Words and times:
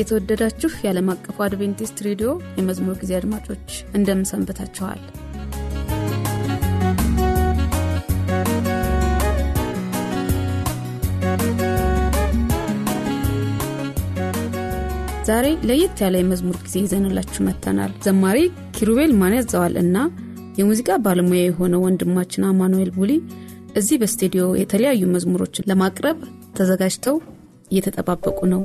የተወደዳችሁ 0.00 0.70
የዓለም 0.78 1.08
አቀፉ 1.14 1.36
አድቬንቲስት 1.46 1.98
ሬዲዮ 2.06 2.28
የመዝሙር 2.58 2.96
ጊዜ 3.00 3.12
አድማጮች 3.18 3.66
እንደምን 3.94 4.28
ሰንብታችኋል? 4.30 5.00
ዛሬ 15.28 15.46
ለየት 15.68 15.98
ያለ 16.02 16.16
የመዝሙር 16.20 16.56
ጊዜ 16.64 16.76
ይዘንላችሁ 16.82 17.40
መጥተናል። 17.48 17.92
ዘማሪ 18.06 18.38
ኪሩቤል 18.76 19.12
ማን 19.20 19.34
ያዘዋል 19.36 19.74
እና 19.82 19.96
የሙዚቃ 20.58 20.90
ባለሙያ 21.04 21.42
የሆነው 21.44 21.84
ወንድማችን 21.86 22.46
አማኑኤል 22.48 22.90
ቡሊ 22.96 23.12
እዚህ 23.76 23.98
በስቱዲዮ 24.00 24.44
የተለያዩ 24.60 25.02
መዝሙሮችን 25.14 25.68
ለማቅረብ 25.70 26.18
ተዘጋጅተው 26.56 27.16
እየተጠባበቁ 27.70 28.38
ነው። 28.52 28.62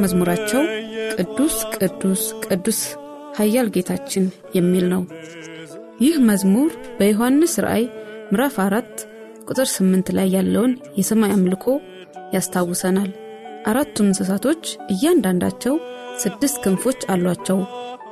መዝሙራቸው 0.00 0.62
ቅዱስ 1.16 1.54
ቅዱስ 1.76 2.22
ቅዱስ 2.46 2.80
ኃያል 3.38 3.68
ጌታችን 3.74 4.24
የሚል 4.56 4.84
ነው። 4.92 5.02
ይህ 6.00 6.16
መዝሙር 6.28 6.70
በዮሐንስ 6.98 7.54
ራእይ 7.64 7.84
ምዕራፍ 8.30 8.56
አራት 8.64 8.92
ቁጥር 9.48 9.68
ስምንት 9.74 10.08
ላይ 10.16 10.28
ያለውን 10.36 10.72
የሰማይ 10.98 11.32
አምልኮ 11.36 11.64
ያስታውሰናል። 12.34 13.10
አራቱ 13.70 13.96
እንስሳቶች 14.04 14.62
እያንዳንዳቸው 14.92 15.74
ስድስት 16.22 16.56
ክንፎች 16.64 17.00
አሏቸው። 17.14 17.58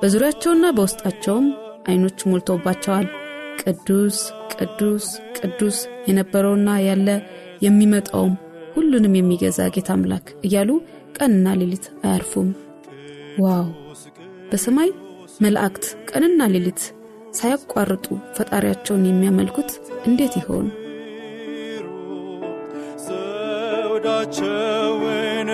በዙሪያቸውና 0.00 0.66
በውስጣቸውም 0.76 1.47
አይኖች 1.88 2.20
ሞልተውባቸዋል። 2.31 3.06
ቅዱስ 3.62 4.19
ቅዱስ 4.55 5.06
ቅዱስ 5.38 5.78
የነበረውና 6.09 6.70
ያለ 6.88 7.09
የሚመጣውም 7.65 8.34
ሁሉንም 8.75 9.16
የሚገዛ 9.19 9.60
ጌታ 9.75 9.91
አምላክ 9.97 10.26
እያሉ 10.47 10.70
ቀንና 11.19 11.47
ሌሊት 11.61 11.84
አያርፉም። 12.05 12.49
ዋው! 13.41 13.67
በሰማይ 14.51 14.91
መላእክት 15.41 15.84
ቀንና 16.11 16.41
ሌሊት 16.55 16.81
ሳያቋርጡ 17.39 18.06
ፈጣሪያቸውን 18.37 19.05
የሚያመልኩት 19.09 19.71
እንዴት 20.09 20.34
ይሆን? 20.41 20.67
ዘውዳቸውን 24.19 25.49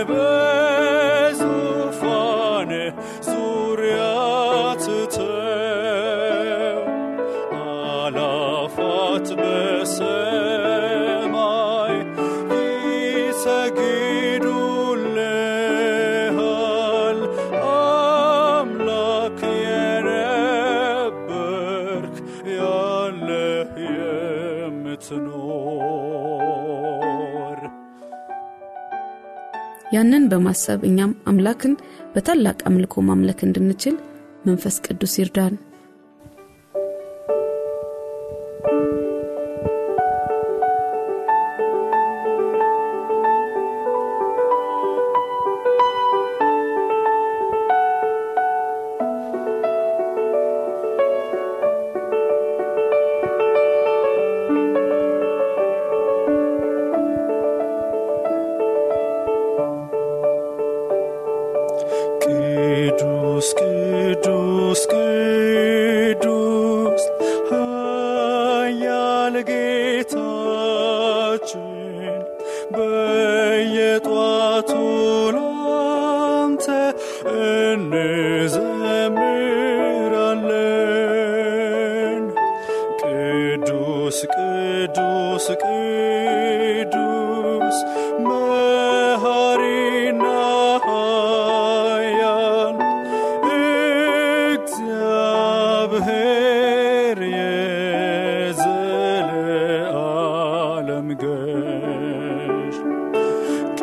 ያንን 30.04 30.24
በማሰብ 30.30 30.80
እኛም 30.86 31.12
አምላክን 31.30 31.74
በታላቅ 32.14 32.58
አምልኮ 32.68 33.02
ማምለክ 33.06 33.38
እንድንችል 33.46 33.94
መንፈስ 34.44 34.74
ቅዱስ 34.86 35.12
ይርዳን። 35.18 35.54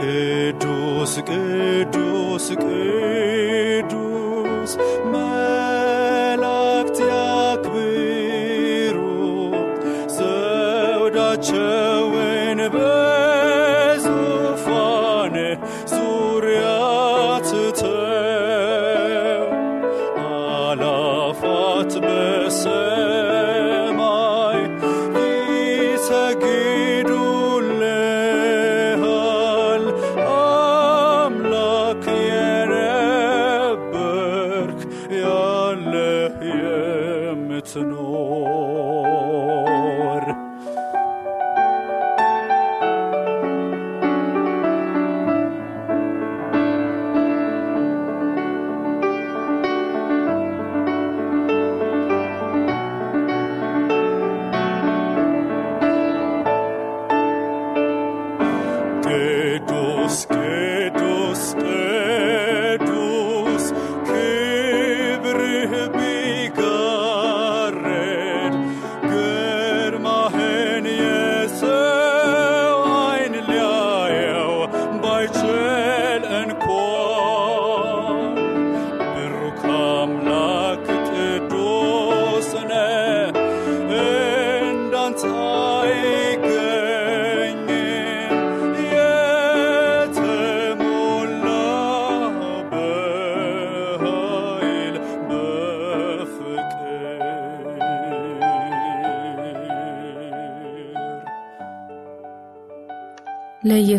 ቅዱስ 0.02 1.14
ቅዱስ 1.30 2.46
ቅዱስ 2.64 4.72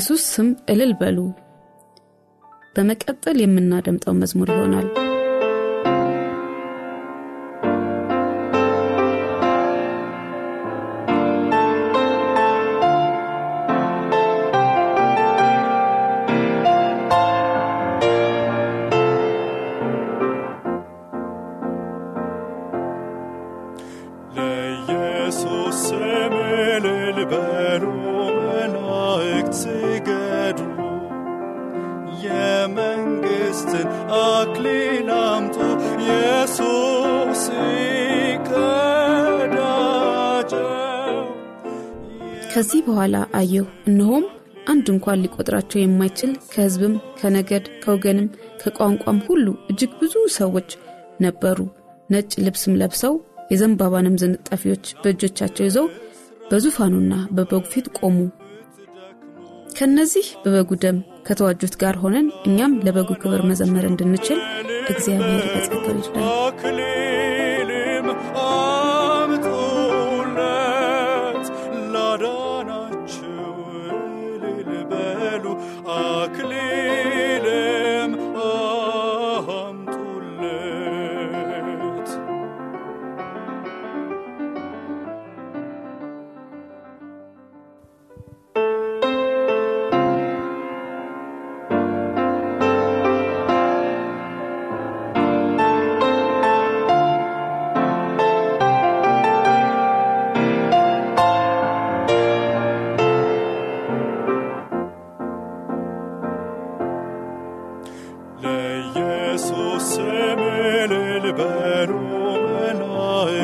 ለኢየሱስ 0.05 0.23
ስም 0.35 0.49
እልል 0.73 0.93
በሉ። 1.01 1.19
በመቀጠል 2.77 3.37
የምናደምጠው 3.41 4.15
መዝሙር 4.17 4.49
ይሆናል 4.53 4.87
በኋላ 42.93 43.17
አየሁ። 43.39 43.67
እነሆም 43.89 44.25
አንድ 44.73 44.87
እንኳን 44.93 45.23
ሊቆጥራቸው 45.23 45.79
የማይችል 45.81 46.33
ከሕዝብም 46.51 46.95
ከነገድ 47.21 47.65
ከወገንም 47.83 48.29
ከቋንቋም 48.63 49.19
ሁሉ 49.27 49.47
እጅግ 49.71 49.93
ብዙ 50.01 50.15
ሰዎች 50.37 50.71
ነበሩ። 51.21 51.59
ነጭ 52.11 52.33
ልብስም 52.45 52.79
ለብሰው 52.81 53.15
የዘንባባንም 53.53 54.19
ዝንጣፊዎች 54.23 54.85
በእጆቻቸው 55.03 55.67
ይዘው 55.69 55.87
በዙፋኑና 56.51 57.15
በበጉ 57.31 57.65
ፊት 57.73 57.87
ቆሙ። 57.99 58.17
ከነዚህ 59.77 60.27
በበጉ 60.43 60.71
ደም 60.83 60.97
ከተዋጁት 61.27 61.75
ጋር 61.83 61.97
ሆነን 62.03 62.27
እኛም 62.49 62.79
ለበጉ 62.87 63.11
ክብር 63.23 63.43
መዘመር 63.51 63.87
እንድንችል 63.91 64.41
እግዚአብሔር 64.93 65.45
በጸጋው 65.53 65.95
ይርዳል 65.95 66.82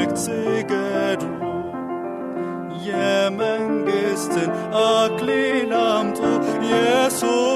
መላእክት 0.08 0.18
ስገዱ 0.24 1.22
የመንግሥትን 2.88 4.50
አክሊል 4.84 5.72
አምጡ። 5.84 6.18
ኢየሱስ 6.60 7.47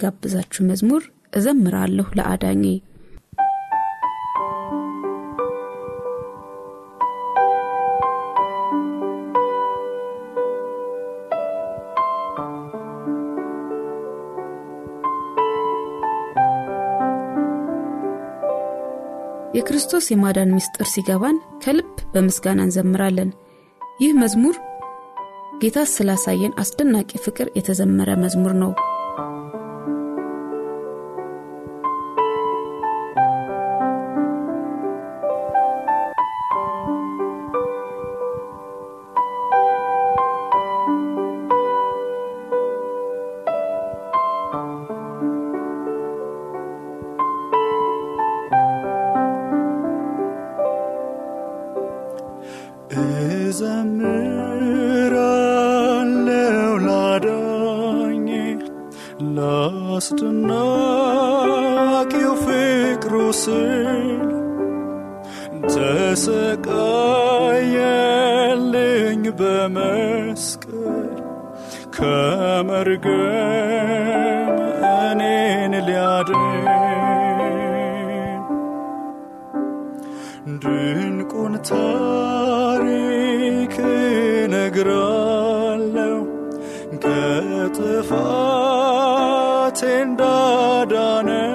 በምጋብዛችሁ 0.00 0.62
መዝሙር 0.66 1.02
እዘምራለሁ 1.38 2.06
ለአዳኜ 2.18 2.64
የክርስቶስ 19.54 20.06
የማዳን 20.10 20.54
ምስጢር 20.54 20.86
ሲገባን 20.92 21.36
ከልብ 21.62 21.92
በምስጋና 22.12 22.60
እንዘምራለን። 22.66 23.30
ይህ 24.00 24.12
መዝሙር 24.20 24.56
ጌታ 25.62 25.78
ስላሳየን 25.92 26.56
አስደናቂ 26.62 27.10
ፍቅር 27.24 27.48
የተዘመረ 27.58 28.10
መዝሙር 28.22 28.52
ነው። 28.62 28.72
ድንቁን 80.62 81.54
ታሪክ 81.70 83.04
ነግራለው 84.54 86.16
ከጥፋቴ 87.04 88.58
እንዳዳነኝ 90.02 91.54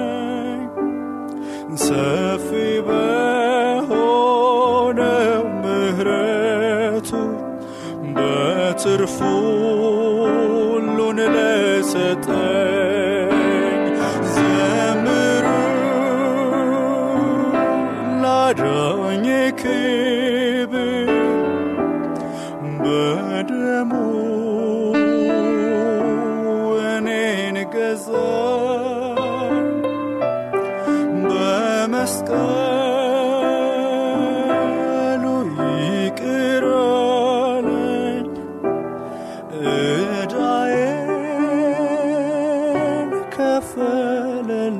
ከፈለልኝ 43.66 44.78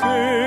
ላዳኝ 0.00 0.45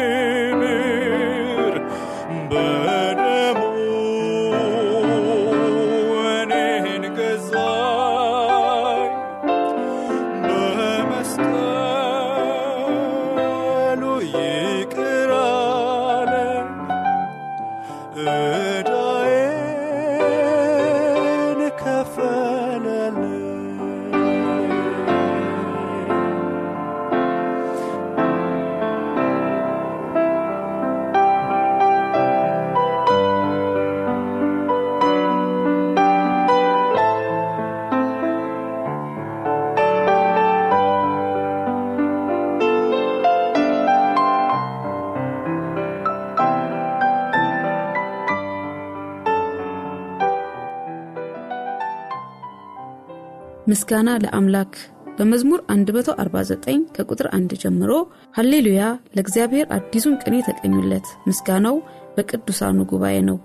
ምስጋና 53.70 54.10
ለአምላክ። 54.24 54.74
በመዝሙር 55.18 55.62
149 55.72 56.68
ከቁጥር 56.96 57.28
1 57.34 57.56
ጀምሮ 57.62 57.92
ሃሌሉያ! 58.36 58.82
ለእግዚአብሔር 59.16 59.66
አዲሱን 59.76 60.16
ቅኔ 60.22 60.36
ተቀኙለት 60.48 61.08
ምስጋናው 61.28 61.76
በቅዱሳኑ 62.16 62.78
ጉባኤ 62.92 63.18
ነው። 63.30 63.38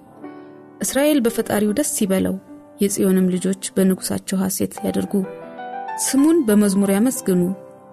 እስራኤል 0.80 1.18
በፈጣሪው 1.24 1.72
ደስ 1.78 1.92
ይበለው። 2.02 2.36
የጽዮንም 2.82 3.30
ልጆች 3.34 3.64
በንጉሳቸው 3.74 4.38
ሐሴት 4.42 4.74
ያደርጉ 4.86 5.14
ስሙን 6.04 6.38
በመዝሙር 6.46 6.92
ያመስግኑ። 6.94 7.42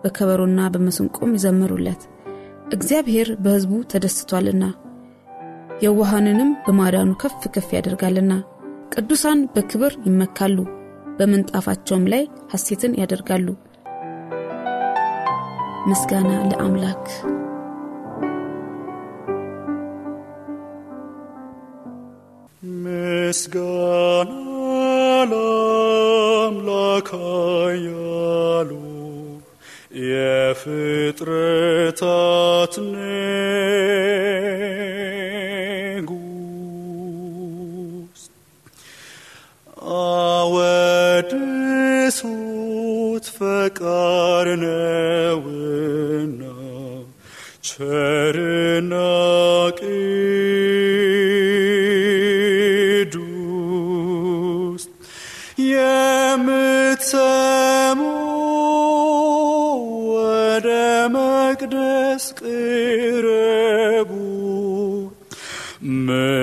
በከበሮና 0.04 0.60
በመስንቆም 0.74 1.36
ይዘምሩለት። 1.38 2.04
እግዚአብሔር 2.74 3.30
በሕዝቡ 3.44 3.74
ተደስቷልና 3.92 4.64
የዋሃንንም 5.84 6.52
በማዳኑ 6.66 7.12
ከፍ 7.22 7.42
ከፍ 7.56 7.70
ያደርጋልና 7.78 8.34
ቅዱሳን 8.94 9.40
በክብር 9.54 9.94
ይመካሉ 10.08 10.58
በምንጣፋቸውም 11.22 12.06
ላይ 12.14 12.24
ሐሴትን 12.54 12.94
ያደርጋሉ። 13.00 13.48
ምስጋና 15.90 16.32
ለአምላክ። 16.50 17.06
ምስጋና 22.84 24.32
ለአምላክ 25.32 27.10
ያሉ 27.86 28.72
የፍጥረታት 31.32 31.56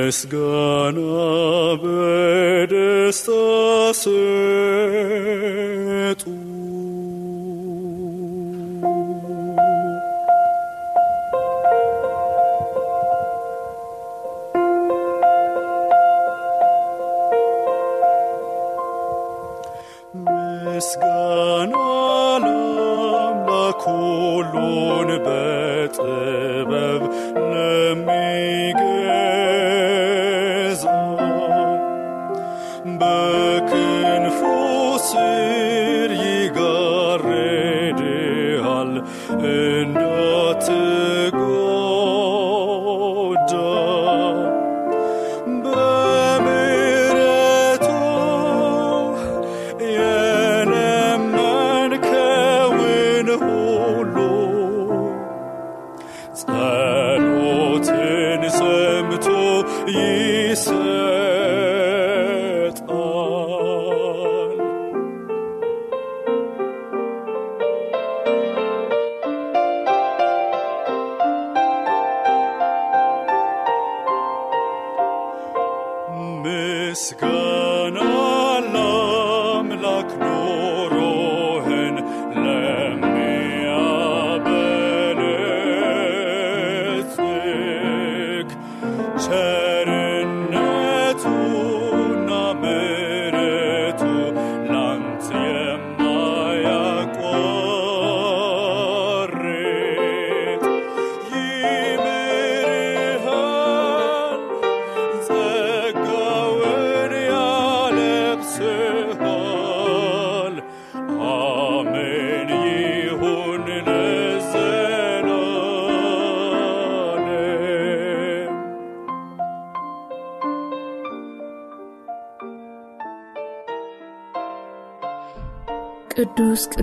ምስጋና 0.07 0.97
በደስታ 1.83 3.27
ስጡ 4.01 4.11
ምስጋና 20.45 21.73
ለአምላክ 22.43 23.81
ሁሉን 23.87 25.09
በጥበብ 25.25 27.01
ለሚገዛ 27.51 29.09
ለአምላክ 79.98 80.27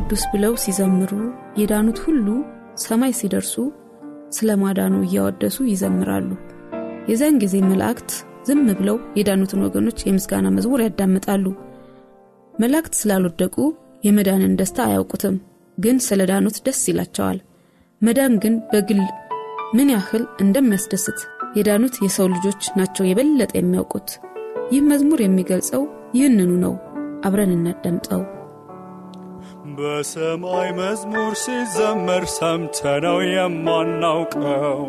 ቅዱስ 0.08 0.24
ብለው 0.32 0.54
ሲዘምሩ 0.64 1.12
የዳኑት 1.60 2.00
ሁሉ 2.04 2.26
ሰማይ 2.82 3.14
ሲደርሱ 3.20 3.54
ስለ 4.30 4.50
ማዳኑ 4.62 4.96
እያወደሱ 5.06 5.58
ይዘምራሉ። 5.70 6.28
የዚያን 7.10 7.40
ጊዜ 7.44 7.56
መላእክት 7.64 8.12
ዝም 8.48 8.62
ብለው 8.80 8.98
የዳኑትን 9.20 9.64
ወገኖች 9.66 10.00
የምስጋና 10.04 10.52
መዝሙር 10.58 10.84
ያዳምጣሉ። 10.86 11.46
መላእክት 12.54 13.00
ስላልወደቁ 13.00 13.56
የመዳንን 14.04 14.54
ደስታ 14.60 14.78
አያውቁትም 14.86 15.36
ግን 15.78 15.98
ስለ 16.08 16.30
ዳኑት 16.32 16.60
ደስ 16.68 16.84
ይላቸዋል። 16.92 17.40
መዳን 18.02 18.36
ግን 18.46 18.58
በግል 18.72 19.02
ምን 19.74 19.92
ያህል 19.96 20.26
እንደሚያስደስት 20.40 21.20
የዳኑት 21.58 21.98
የሰው 22.06 22.30
ልጆች 22.36 22.72
ናቸው 22.78 23.06
የበለጠ 23.08 23.54
የሚያውቁት። 23.58 24.10
ይህ 24.72 24.88
መዝሙር 24.92 25.22
የሚገልጸው 25.24 25.84
ይህንኑ 26.16 26.54
ነው። 26.66 26.76
አብረን 27.24 27.54
እናዳምጠው 27.58 28.24
በሰማይ 29.78 30.70
መዝሙር 30.78 31.34
ሲዘመር 31.42 32.24
ሰምተነው 32.34 33.20
የማናውቀው። 33.30 34.80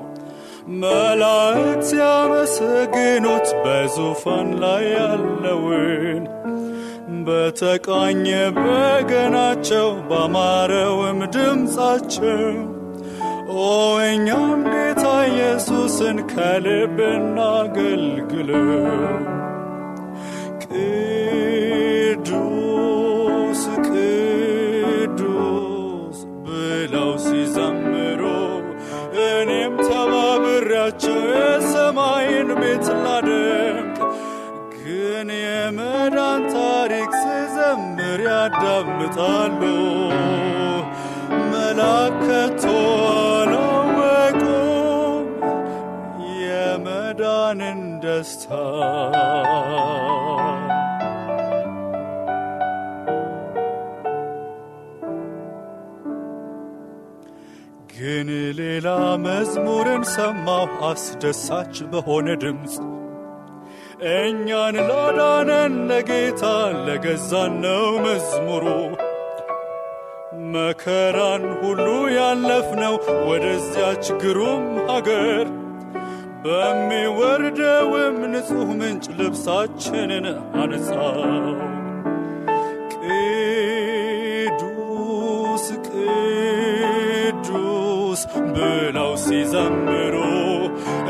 መላእክት 0.80 1.82
ሲያመሰግኑት 1.88 3.48
በዙፋን 3.62 4.48
ላይ 4.62 4.84
ያለውን። 4.94 6.24
በተቃኘ 7.26 8.26
በገናቸው 8.56 9.88
ባማረውም 10.08 11.20
ድምፃቸው። 11.34 12.42
ኦ 13.58 13.68
እኛም 14.06 14.60
ጌታ 14.68 15.04
ኢየሱስን 15.28 16.18
ከልብ 16.32 16.96
እናገልግለው 17.10 18.66
ያዳምጣሉ 39.16 39.62
መላከቶ 41.52 42.64
አላወቁም 43.38 45.28
የመዳንን 46.40 47.80
ደስታ 48.04 48.50
ግን 57.92 58.28
ሌላ 58.58 58.88
መዝሙርን 59.24 60.02
ሰማሁ። 60.14 60.70
አስደሳች 60.88 61.76
በሆነ 61.92 62.28
ድምፅ 62.42 62.74
እኛን 64.14 64.76
ላዳነን 64.88 65.74
ለጌታ 65.90 66.42
ለገዛን 66.86 67.54
ነው 67.64 67.84
መዝሙሩ 68.04 68.64
መከራን 70.54 71.44
ሁሉ 71.60 71.84
ያለፍነው 72.16 72.94
ወደዚያች 73.28 74.04
ግሩም 74.22 74.66
ሀገር 74.90 75.46
በሚወርደውም 76.44 78.18
ንጹሕ 78.32 78.68
ምንጭ 78.80 79.06
ልብሳችንን 79.18 80.26
አነጻው። 80.60 81.18
ቅዱስ 84.28 85.64
ቅዱስ 85.88 88.20
ብለው 88.54 89.12
ሲዘምሩ 89.24 90.14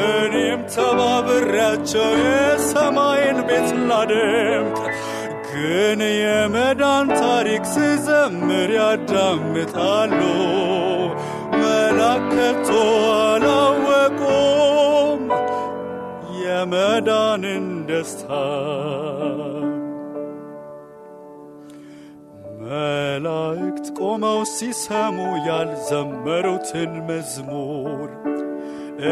እኔም 0.08 0.60
ተባብሬያቸው 0.74 2.08
የሰማይን 2.24 3.38
ቤት 3.48 3.70
ላደምቅ 3.88 4.85
ግን 5.66 6.00
የመዳን 6.16 7.06
ታሪክ 7.16 7.64
ስዘምር 7.72 8.70
ያዳምጣሉ። 8.76 10.20
መላከቶ 11.54 12.68
አላወቁም 13.22 15.22
የመዳንን 16.40 17.66
ደስታ። 17.88 18.28
መላእክት 22.62 23.86
ቆመው 23.98 24.40
ሲሰሙ 24.52 25.16
ያልዘመሩትን 25.48 26.94
መዝሙር 27.08 28.08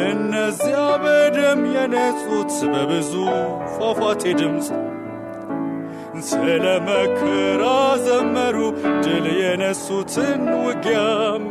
እነዚያ 0.05 0.79
በደም 1.03 1.61
የነጹት 1.75 2.55
በብዙ 2.73 3.13
ፏፏቴ 3.75 4.33
ድምፅ 4.41 4.69
ስለ 6.27 6.65
መከራ 6.87 7.63
ዘመሩ 8.07 8.57
ድል 9.05 9.27
የነሱትን 9.41 10.43
ውጊያም 10.61 11.45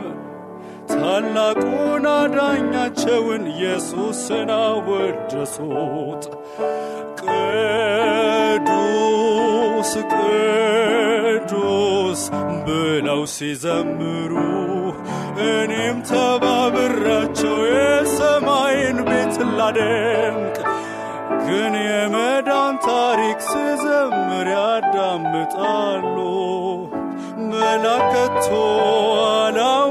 ታላቁን 0.92 2.06
አዳኛቸውን 2.14 3.44
ኢየሱስን 3.54 4.50
አወደሱት። 4.58 6.24
ቅዱስ 8.56 9.92
ቅዱስ 10.14 12.22
ብለው 12.66 13.22
ሲዘምሩ 13.34 14.34
እኔም 15.48 15.98
ተባብራቸው 16.10 17.58
የሰማይን 17.72 19.00
ቤት 19.10 19.36
ላደምቅ 19.58 20.58
ግን 21.46 21.74
የመዳን 21.84 22.76
ታሪክ 22.86 23.40
ስዘምር 23.48 24.48
ያዳምጣሉ። 24.54 26.16
መላከቶ 27.54 28.48
አላወቁም 29.36 29.83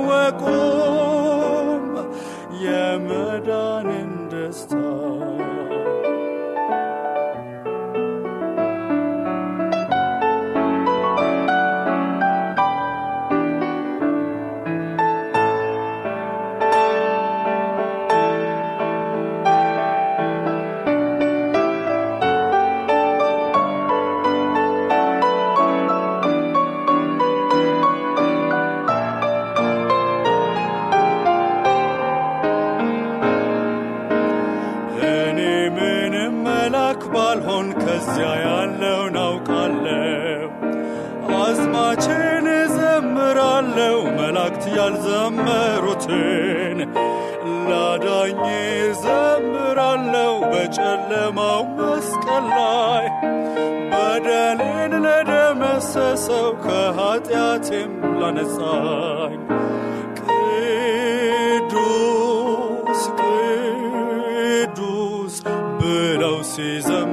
ከዚያ 37.94 38.28
ያለውን 38.42 39.16
አውቃለሁ። 39.22 40.46
አዝማችን 41.38 42.46
እዘምራለሁ 42.54 43.98
መላእክት 44.18 44.64
ያልዘመሩትን 44.76 46.78
ላዳኝ 47.68 48.40
እዘምራለሁ 48.78 50.32
በጨለማው 50.52 51.62
መስቀል 51.78 52.46
ላይ 52.52 53.06
በደሌን 53.92 54.94
ለደመሰሰው 55.06 56.48
ከኃጢአቴም 56.64 57.90
ላነጻኝ 58.20 59.38
ቅዱስ 61.62 63.02
ቅዱስ 63.20 65.34
ብለው 65.80 66.36
ሲዘምሩ 66.52 67.11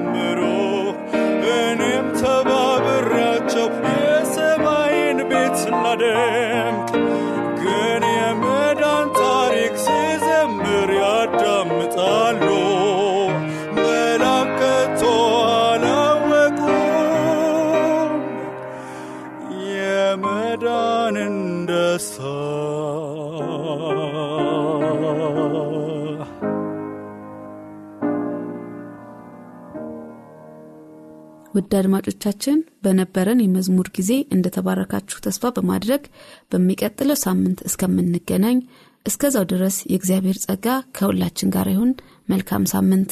ውድ 31.53 31.71
አድማጮቻችን 31.77 32.57
በነበረን 32.83 33.43
የመዝሙር 33.43 33.87
ጊዜ 33.97 34.11
እንደተባረካችሁ 34.35 35.17
ተስፋ 35.25 35.51
በማድረግ 35.55 36.03
በሚቀጥለው 36.51 37.17
ሳምንት 37.23 37.59
እስከምንገናኝ 37.69 38.59
እስከዛው 39.05 39.45
ድረስ 39.51 39.77
የእግዚአብሔር 39.91 40.37
ጸጋ 40.45 40.65
ከሁላችን 40.97 41.51
ጋር 41.55 41.69
ይሁን። 41.73 41.91
መልካም 42.29 42.65
ሳምንት። 42.73 43.11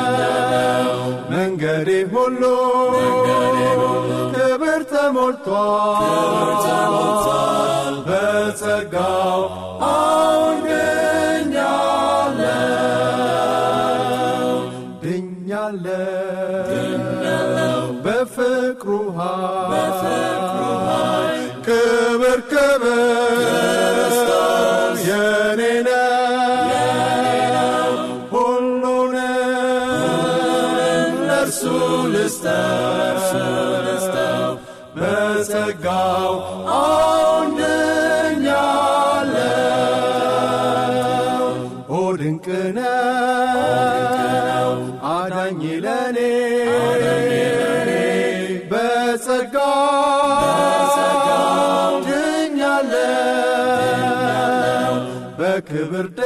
ድኛለሁ 0.10 0.96
መንገዴ 1.34 1.90
ሁሉ 2.14 2.42
ክብር 4.36 4.82
ተሞልቷል 4.92 6.49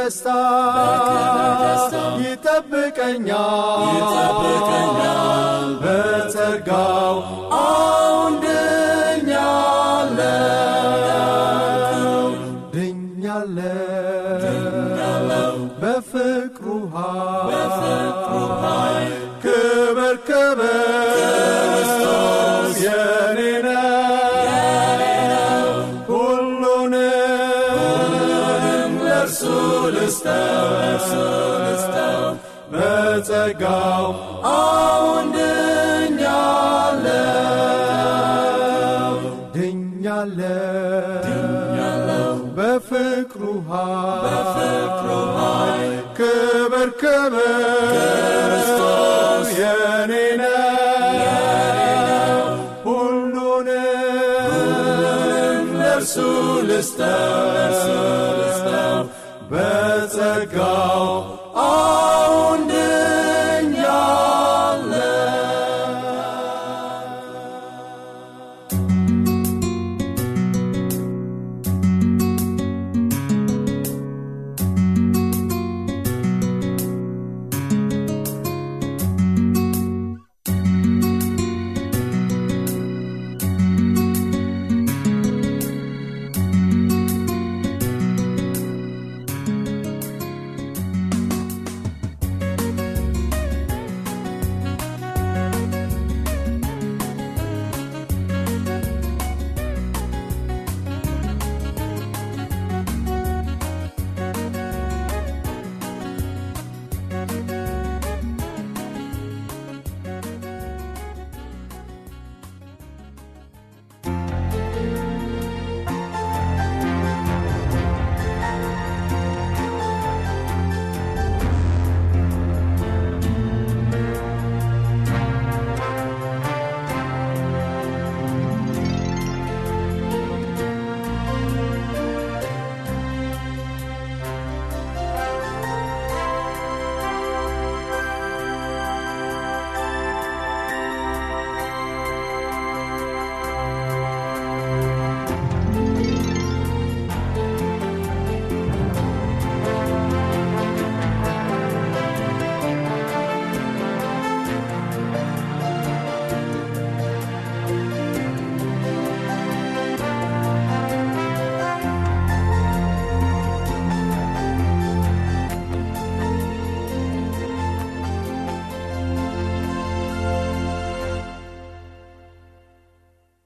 ደስታ 0.04 0.30
ይጠብቀኛል። 2.24 3.84
በጸጋው 5.84 7.16